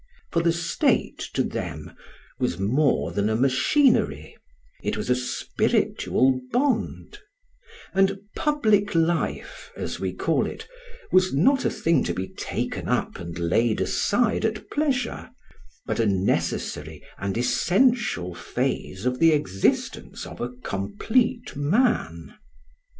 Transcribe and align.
For 0.31 0.41
the 0.41 0.51
state, 0.51 1.19
to 1.35 1.43
them, 1.43 1.91
was 2.39 2.57
more 2.57 3.11
than 3.11 3.29
a 3.29 3.35
machinery, 3.35 4.35
it 4.81 4.97
was 4.97 5.11
a 5.11 5.15
spiritual 5.15 6.41
bond; 6.51 7.19
and 7.93 8.17
"public 8.35 8.95
life", 8.95 9.71
as 9.75 9.99
we 9.99 10.11
call 10.11 10.47
it, 10.47 10.67
was 11.11 11.33
not 11.35 11.65
a 11.65 11.69
thing 11.69 12.03
to 12.05 12.15
be 12.15 12.29
taken 12.29 12.87
up 12.89 13.19
and 13.19 13.37
laid 13.37 13.79
aside 13.79 14.43
at 14.43 14.71
pleasure, 14.71 15.29
but 15.85 15.99
a 15.99 16.07
necessary 16.07 17.03
and 17.19 17.37
essential 17.37 18.33
phase 18.33 19.05
of 19.05 19.19
the 19.19 19.33
existence 19.33 20.25
of 20.25 20.41
a 20.41 20.49
complete 20.63 21.55
man. 21.55 22.33